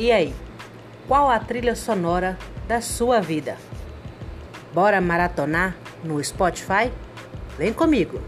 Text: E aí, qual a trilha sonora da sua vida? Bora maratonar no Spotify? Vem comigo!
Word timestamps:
E 0.00 0.10
aí, 0.10 0.34
qual 1.06 1.28
a 1.28 1.38
trilha 1.38 1.76
sonora 1.76 2.38
da 2.66 2.80
sua 2.80 3.20
vida? 3.20 3.58
Bora 4.72 4.98
maratonar 4.98 5.76
no 6.02 6.24
Spotify? 6.24 6.90
Vem 7.58 7.70
comigo! 7.70 8.18